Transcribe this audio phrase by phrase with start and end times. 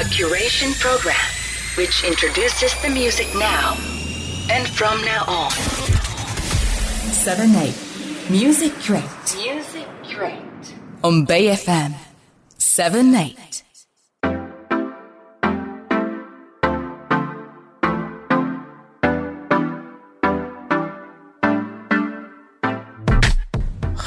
[0.00, 1.14] A curation program
[1.76, 3.76] which introduces the music now
[4.48, 5.50] and from now on.
[7.12, 7.74] 7 8
[8.30, 9.04] Music Crate
[9.36, 10.74] Music Crate.
[11.04, 11.92] on Bay FM
[12.56, 13.62] 7 8.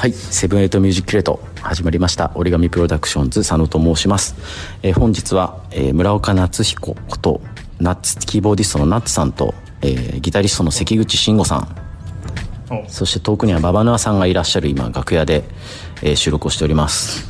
[0.04, 2.30] はい、セブンエイトミュージックレート始まりました。
[2.34, 4.34] 折り紙プロダクションズ佐野と申します。
[4.82, 7.40] えー本日は、えー村岡夏彦こと
[7.80, 11.74] ナッツキーボーディストのナッツさんと、えーギタリストの関口慎吾さん、
[12.86, 15.42] そして遠くには mabanuaさんがいらっしゃる今楽屋で、
[16.02, 17.26] えー収録をしております。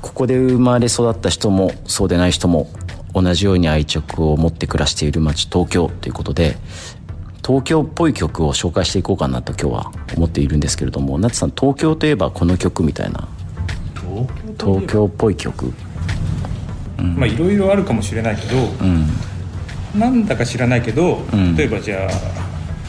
[0.00, 2.70] ここで生まれ育った人もそうでない人も
[3.12, 6.56] 同じように愛着を持って暮らしている街東京ということで
[7.46, 13.28] 東京っぽい曲を紹介していこうかなと今日は思っているんですけれどもナツさん東京といえばこの曲みたいな。
[14.58, 15.72] 東京っぽい曲。
[16.98, 19.06] まあいろいろあるかもしれないけど、うん。
[20.00, 21.54] なんだか知らないけど、ん。
[21.54, 22.10] 例えばじゃあ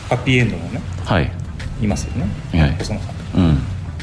[0.10, 1.32] ハッピーエンドのねはい。
[1.80, 2.72] いますよね、はい。
[2.80, 3.40] 細野さん。
[3.40, 3.58] うん。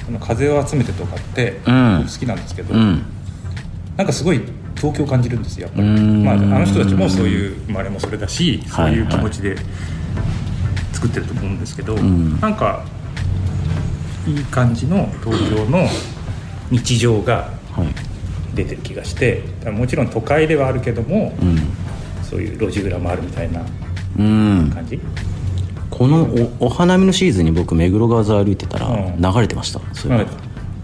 [0.06, 1.98] この風を集めてとかって、うん。
[2.04, 3.02] 僕好きなんですけど、うん。
[3.96, 4.40] なんかすごい
[4.76, 6.24] 東京を感じるんですよやっぱり、うん。
[6.24, 9.56] まあ、あの人たちもそういう生まれもそれだし、そういうはい気持ちで
[11.04, 12.40] 作ってると思うんですけど、ん。
[12.40, 12.84] なんか
[14.26, 15.86] いい感じの東京の
[16.70, 17.88] 日常がはい。
[18.54, 21.58] 出てる気がしてもちろん都会ではあるけども、うん。
[22.22, 23.62] そういう路地裏もあるみたいな
[24.16, 24.70] うん。
[24.72, 25.00] 感じ、
[25.90, 26.22] この
[26.60, 29.20] おお花見のシーズンに僕目黒川沿い歩いてたらうん。
[29.20, 30.30] 流れてました、そういえば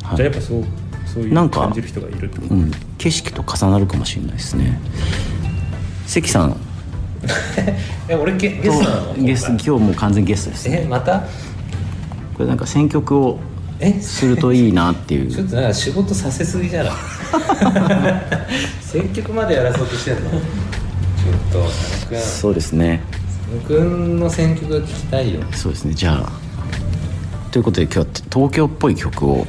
[0.03, 0.17] はい。
[0.17, 0.65] じゃあやっぱそう
[1.07, 2.55] そういうなんか感じる人がいるってこと？
[2.55, 4.81] うん、景色と重なるかもしれないですね。
[6.07, 6.57] 関さん
[8.09, 9.15] え俺ゲゲストなの？
[9.15, 10.69] ゲスト今日もう完全ゲストです。
[10.69, 11.21] ねえまた？
[11.21, 11.27] こ
[12.41, 13.39] れなんか選曲を
[13.79, 14.01] え？
[14.01, 15.31] するといいなっていう。
[15.33, 16.93] ちょっとなんか仕事させすぎじゃない？
[18.81, 20.31] 選曲までやらそうとしてんの？
[20.31, 20.43] ちょっ
[21.53, 23.01] と佐野そうですね。
[23.55, 25.41] 野くんの選曲が聞きたいよ。
[25.53, 25.95] そうですね。
[25.95, 26.33] じゃあ。
[27.51, 29.47] ということで今日は東京っぽい曲を。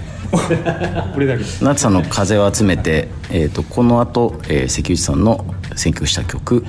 [1.16, 1.44] 俺だけ。
[1.62, 5.46] 夏さんの風を集めて、えー、とこの後、えー関口さんの
[5.76, 6.66] 選曲した曲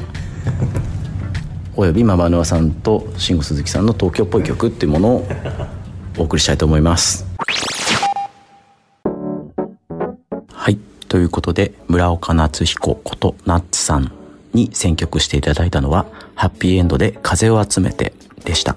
[1.75, 5.27] およびママヌアさんと慎吾鈴木さんの東京っぽい曲っていうものを
[6.19, 7.25] お送りしたいと思います。
[10.53, 10.79] はい。
[11.09, 14.13] ということで村岡夏彦ことナッツさん
[14.53, 18.13] に選曲していただいたのは「ハッピーエンドで風を集めて」
[18.45, 18.77] でした。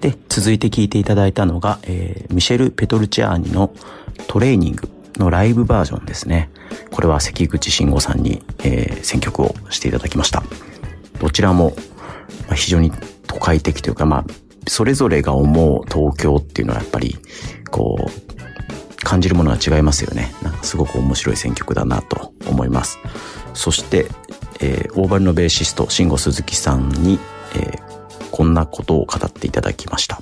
[0.00, 3.70] で続いて聴いていただいたのが、えーミシェル・ペトルチアーニの
[4.26, 6.50] 「トレーニング」のライブバージョンですね。
[6.90, 10.42] これは関口慎吾さんに、えー選曲をしていただきました。
[11.20, 11.93] どちらもまあ
[12.54, 12.92] 非常に
[13.26, 14.24] 都会的というか、まあ、
[14.66, 17.16] それぞれが思う東京っていうのはやっぱり、
[17.70, 20.32] こう、感じるものが違いますよね。
[20.42, 22.98] なんかすごく面白い選曲だなと思います。
[23.52, 24.06] そして、
[24.60, 27.18] えーオーバルのベーシスト、慎吾鈴木さんに、
[27.54, 27.94] えー
[28.30, 30.20] こんなことを語っていただきました。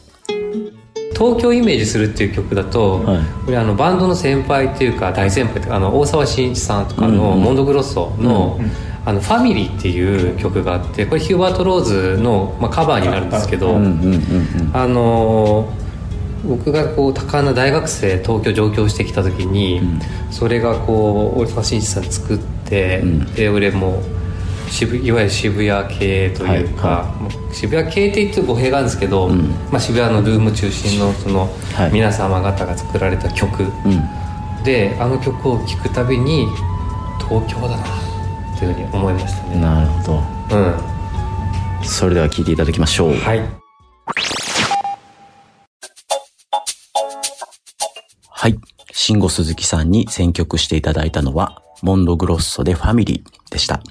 [1.15, 8.61] 東京をイメージするっていう曲だと、はいこれあのバンドの先輩っていうか大先輩とかあの大沢慎一さんとかうんうんのモンドグロッソの
[9.05, 14.71] 「あのファミリー」っていう曲があってこれヒューバート・ローズの、まあ、カバーになるんですけど、うんうんうんうん。
[14.73, 15.83] あのー
[16.45, 19.81] 僕がこう多感な大学生東京上京してきた時に、
[20.31, 23.25] それがこう大沢慎一さん作って、ん。
[23.35, 24.03] で俺も
[24.69, 29.51] 渋いわゆる渋谷系というか、はい渋谷系って言って語弊があるんですけど、ん。
[29.71, 31.93] まあ、渋谷のルーム中心のそのはい。
[31.93, 34.65] 皆様方が作られた曲、うん。
[34.65, 36.49] であの曲を聴くたびに
[37.29, 38.12] 東京だな
[38.63, 39.61] っていうふうに思いましたね。
[39.61, 40.23] なるほど。
[40.57, 40.93] うん
[41.85, 43.15] それでは聴いていただきましょう。
[43.17, 43.41] はい
[48.29, 48.57] はい。
[48.93, 53.83] 慎吾鈴木さんに選曲していただいたのは、モンドグロッソでファミリーでした。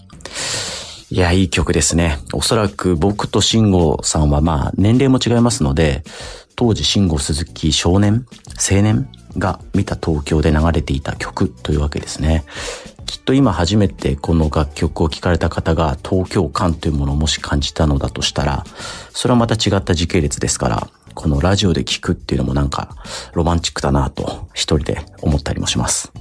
[1.10, 2.20] いや、いい曲ですね。
[2.32, 6.04] おそらく僕と慎吾さんはまあ、年齢も違いますので、
[6.56, 8.26] 当時慎吾鈴木少年、
[8.72, 12.46] 青年が見た東京で流れていた曲というわけですね。
[13.12, 18.64] きっと今初めてこの楽曲を聴かれた方が東京感というものをもし感じたのだとしたら、
[19.10, 22.96] それはまた違った時系列ですから、このラジオで聴くっていうのもなんか
[23.34, 26.14] ロマンチックだなと一人で思ったりもします。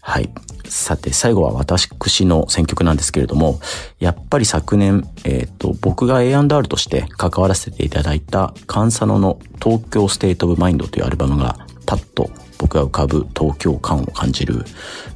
[0.00, 0.28] はい。
[0.64, 1.88] さて、最後は私
[2.26, 3.60] の選曲なんですけれども、
[4.00, 12.28] やっぱり昨年、えっ、と、僕が A&R として関わらせていただいた、 Kan Sanoの Tokyo State of Mind というアルバムが、パッと
[12.58, 14.64] 僕が浮かぶ東京感を感じる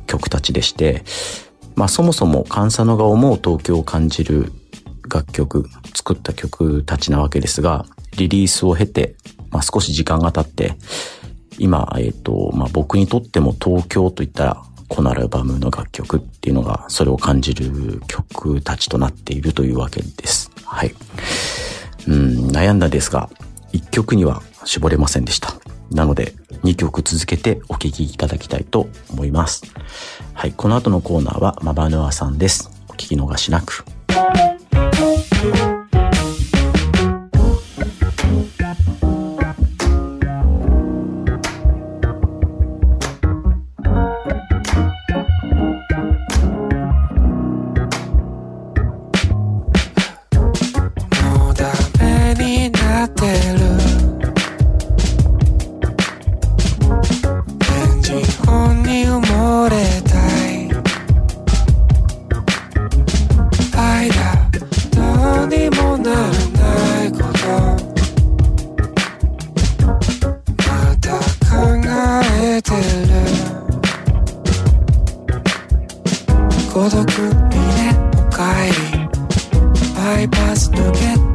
[0.07, 1.03] 曲たちでして、
[1.75, 4.53] まあそもそも監査のが思う東京を感じる
[5.13, 7.87] 楽曲、作った曲たちなわけですが、
[8.17, 9.15] リリースを経て、
[9.51, 10.77] まあ少し時間が経って、
[11.59, 20.51] 今、えっ、ー、と、まあ僕にとっても東京といったら、このアルバムの楽曲っていうのが、それを感じる曲たちとなっているというわけです。
[20.65, 20.95] はい。
[22.07, 23.31] うん、悩んだですが、
[23.73, 25.62] 一曲には絞れませんでした。
[25.95, 26.35] なので、
[26.65, 29.63] 2曲続けてお聴きいただきたいと思います。
[30.35, 32.71] はい、この後のコーナーはマバヌアさんです。
[32.89, 33.85] お聞き逃しなく。
[80.13, 81.32] bypass to get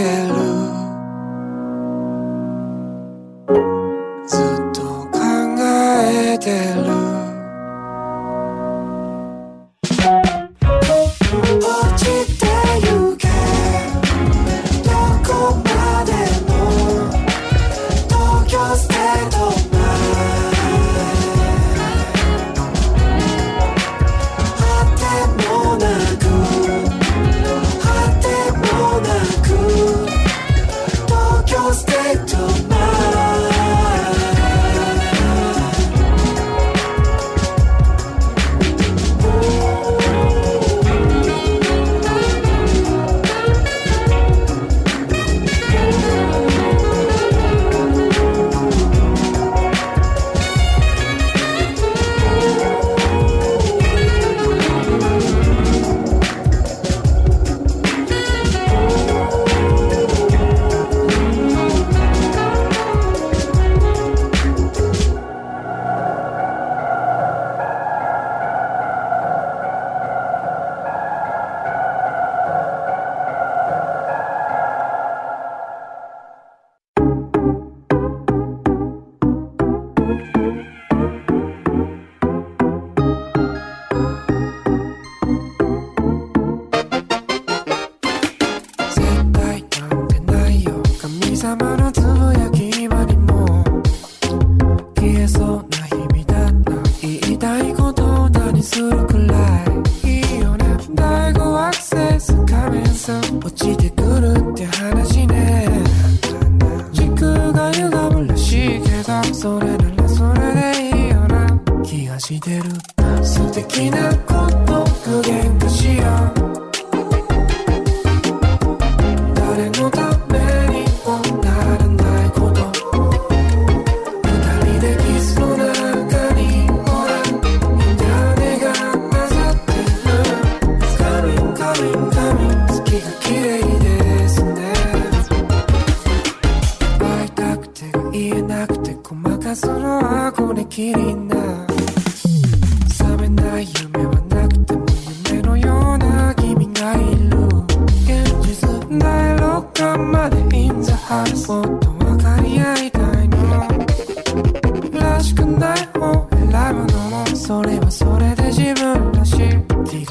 [0.00, 0.29] Yeah.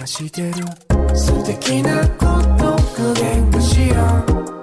[0.10, 0.54] してる。
[1.16, 2.26] 素敵なこ
[2.58, 3.96] と具現化しよ
[4.56, 4.59] う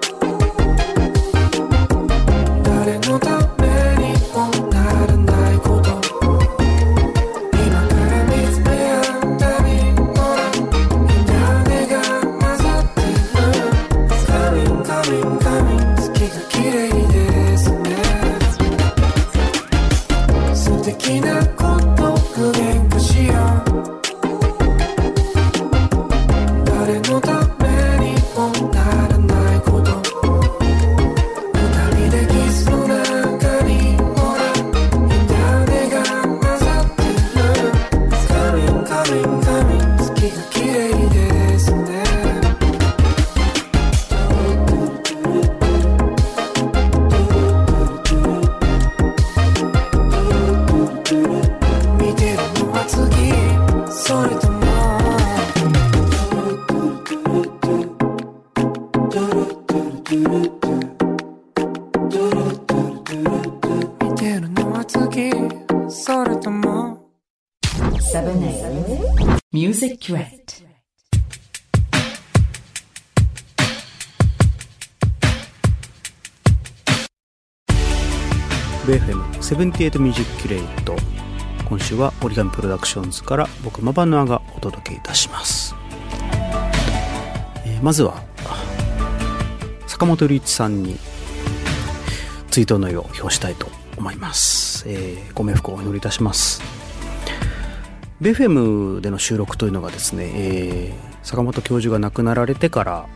[69.56, 70.66] Music Direct.
[78.84, 80.94] BFM78 ミュージックキュレイト
[81.66, 85.74] 今週はオリガミプロダクションズから僕マバヌアがお届けいたします、
[87.64, 88.22] えーまずは
[89.86, 90.98] 坂本龍一さんに
[92.50, 96.85] 追悼の意を表したいと思います、えーご冥福をお祈りいたします。
[98.20, 103.08] BFM での収録というのがですね、えー坂本教授が亡くなられてから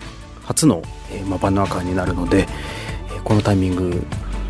[0.43, 2.49] 初の、えーマバヌア会になるので、
[3.09, 4.03] えーこのタイミング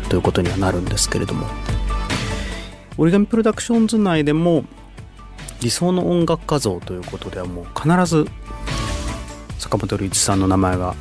[0.09, 1.45] ということにはなるんですけれども
[2.97, 4.65] 折り紙プロダクションズ内でも
[5.61, 8.25] 理想の音楽家像ということではもう必ず
[9.59, 10.95] 坂本龍一さんの名前が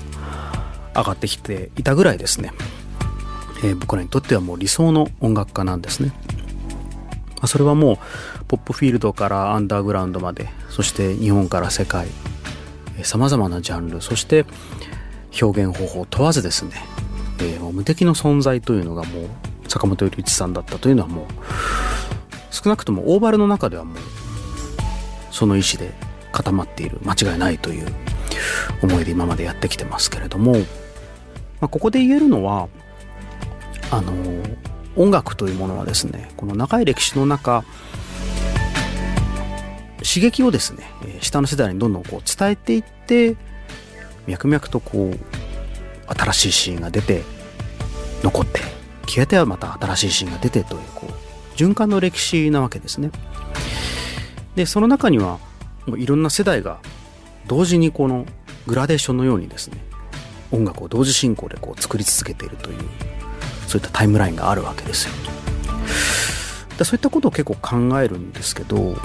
[0.94, 2.52] 上がってきていたぐらいですね、
[3.64, 6.12] えー僕らにとってはもう理想の音楽家なんですね。
[7.46, 7.96] それはもう
[8.48, 12.08] ポップフィールドからアンダーグラウンドまでそして日本から世界
[13.02, 14.44] さまざまなジャンルそして
[15.40, 16.72] 表現方法問わずですね、
[17.38, 19.28] えー無敵の存在というのがもう
[19.68, 21.26] 坂本龍一さんだったというのはもう
[22.50, 23.96] 少なくともオーバルの中ではもう
[25.30, 25.94] その意思で
[26.32, 27.86] 固まっている間違いないという
[28.82, 30.58] 思いで今までやってきてますけれども、ま
[31.62, 32.68] あ、ここで言えるのは
[33.90, 34.12] あの
[34.96, 37.64] 音楽というものはですねこの長い歴史の中
[39.98, 40.84] 刺激をですね
[41.20, 43.36] 下の世代にどんどんこう伝えていって
[44.26, 47.22] 脈々とこう新しいシーンが出て
[48.22, 48.60] 残って
[49.06, 53.10] 消えてはまた新しいシーンが出てというこう循環の歴史なわけですね。
[54.56, 55.38] でその中には
[55.86, 56.80] もういろんな世代が
[57.46, 58.26] 同時にこの
[58.66, 59.78] グラデーションのようにですね
[60.52, 62.78] 音楽を同時進行でこう作り続けているという
[63.70, 65.14] そういったタイムラインがあるわけですよ
[66.76, 68.98] でそういったことを結構考えるんですけどこ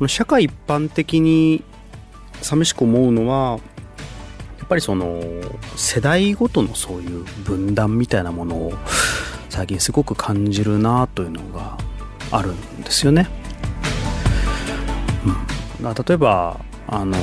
[0.00, 1.64] の社会一般的に
[2.42, 3.60] 寂しく思うのは
[4.58, 5.22] やっぱりその
[5.74, 8.74] 世代ごとのそういう分断みたいなものを
[9.48, 11.78] 最近すごく感じるなというのが
[12.30, 13.26] あるんですよね。
[15.80, 17.16] うん、例えばあの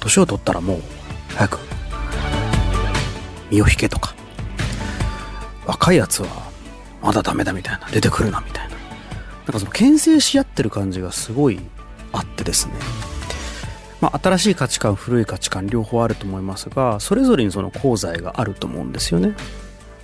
[0.00, 0.82] 年を取ったらもう
[1.28, 1.73] 早く
[3.50, 4.14] 身を引けとか。
[5.66, 6.28] 若いやつは
[7.02, 7.88] まだダメだみたいな。
[7.90, 8.74] 出てくるなみたいな。
[8.74, 11.60] なんかその牽制し合ってる感じがすごい
[12.12, 12.74] あってですね。
[14.00, 19.34] まあ、新しい価値観古い価値観両方あると思いますがそれぞれにその功罪があると思うんですよね。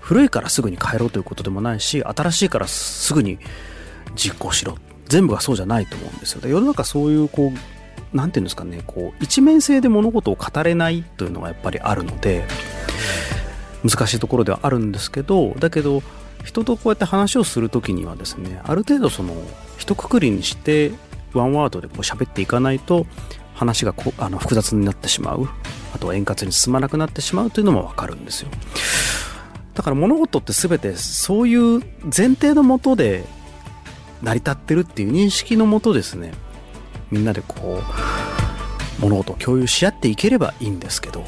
[0.01, 3.39] 古いからすぐに変えろということでもないし新しいからすぐに
[4.15, 4.77] 実行しろ。
[5.07, 6.41] 全部がそうじゃないと思うんですよ。
[6.41, 12.45] で世の中そういうこうなんていうんですかねこう一面性で物事を語れないというのがやっぱりあるので
[13.85, 16.03] 難しいところではあるんですけどだけど
[16.45, 19.35] 人とこうやって話をする時にはですねある程度その
[19.79, 20.93] 一括りにして
[21.33, 23.07] ワンワードでこう喋っていかないと
[23.55, 25.49] 話がこあの複雑になってしまう
[25.95, 28.49] あとは円滑に進まなくなってしまうというのもわかるんですよ。
[29.75, 33.25] だから物事って全てそういう前提のもとで
[34.23, 36.33] 成り立ってるっていう認識のもとですね
[37.11, 37.81] みんなでこ
[38.99, 41.25] う物事を共有し合っていければいいんですけど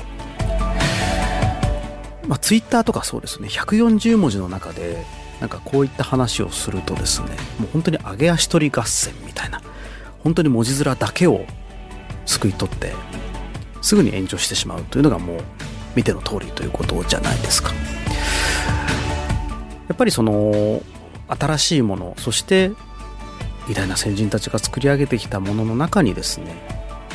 [2.28, 3.48] まあ、ツイッターとかそうですね。
[3.48, 5.04] 140文字の中で
[5.40, 9.60] なんかこういった話をするとですねもう本当に上げ足取り合戦みたいな
[10.22, 11.44] 本当に文字面だけを
[12.26, 12.92] すくい取って
[13.80, 15.40] すぐに炎上してしまうというのがもう
[15.96, 17.72] 見ての通りということじゃないですか。
[19.88, 20.80] やっぱりその
[21.28, 22.70] 新しいものそして
[23.68, 26.54] 偉大な先人たちが作り上げてきたものの中にですね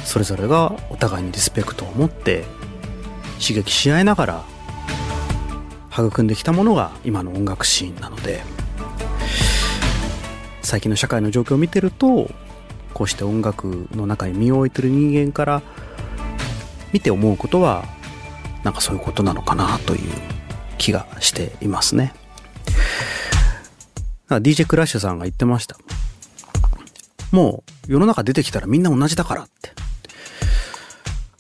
[0.04, 2.44] それぞれがお互いにリスペクトを持って
[3.42, 4.44] 刺激し合いながら
[6.06, 8.44] 育んできたものが今の音楽シーンなので
[10.62, 12.30] 最近の社会の状況を見てると
[12.94, 15.62] こうして音楽の中に身を置いてる人間から
[16.92, 17.86] 見て思うことは
[18.64, 20.12] なんかそういうことなのかなという
[20.78, 22.14] 気がしていますね。
[24.28, 25.78] なんか DJ クラッシュさんが言ってました。
[27.32, 29.72] もう世の中出てきたらみんな同じだからって。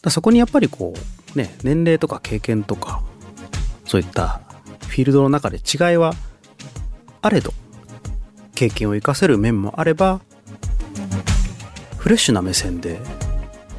[0.02, 0.94] だそこにやっぱりこ
[1.36, 3.02] うね年齢とか経験とか
[3.86, 4.42] そういった
[4.88, 6.13] フィールドの中で違いは
[7.22, 7.53] あれど
[8.56, 10.22] 経験を生かせる面もあれば
[11.98, 13.00] フレッシュな目線で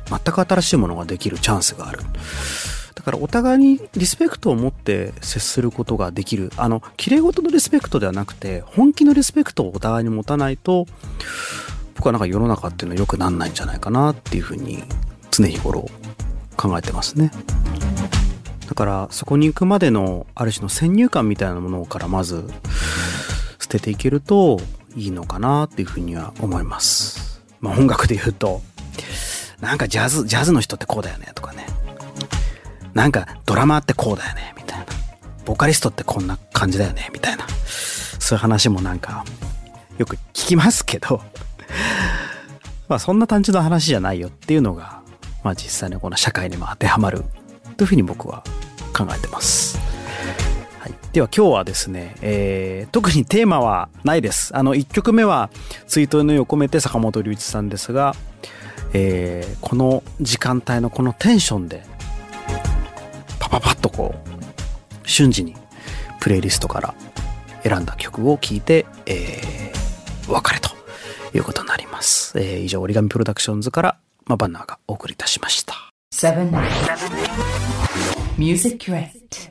[0.08, 2.00] 全く新しいものができるチャンスがある。
[2.94, 6.50] だからお互いにリスペクトを持って接することができる。
[6.56, 10.86] あの綺麗事のリスペクトではなくて本気のリスペクトをお互いに持たないと
[11.94, 14.82] 僕はなんか世の中っていうのは良くなんないんじゃないかなっていうふうに
[15.30, 15.88] 常日頃
[16.56, 17.30] 考えてますね。
[18.68, 22.44] だからそこに行くまでのある種の先入観みたいなものからまず
[23.58, 24.60] 捨てていけると
[24.94, 27.42] いいのかなっていうふうには思います。
[27.60, 28.60] まあ音楽で言うと
[29.60, 31.66] なんかジャズジャズの人ってこうだよねとかね。
[32.92, 34.86] なんかドラマってこうだよねみたいな。
[35.46, 37.46] ボーカリストってこんな感じだよねみたいな。
[37.48, 39.24] そういう話もなんか
[39.96, 41.22] よく聞きますけど。
[42.86, 45.00] まあそんな単純な話じゃないよっていうのが
[45.42, 47.24] まあ実際のこの社会にも当てはまる
[47.78, 48.42] というふうに僕は
[48.98, 49.78] 考えてます。
[50.80, 54.56] はい、では今日はですね、えー特にテーマはないです。
[54.56, 55.50] あの1曲目は
[55.86, 58.14] ツイートの意を込めて坂本龍一さんですが、
[58.92, 61.84] えーこの時間帯のこのテンションで
[63.38, 65.54] パパパッとこう瞬時に
[66.20, 66.94] プレイリストから
[67.62, 69.78] 選んだ曲を聴いて、えー
[70.30, 70.70] お別れと
[71.34, 72.38] いうことになります。
[72.38, 75.87] えー以上、折り紙プロダクションズから、まあ、バンナーがお送りいたしました。
[76.18, 78.36] seven, seven.
[78.36, 79.50] Music Direct.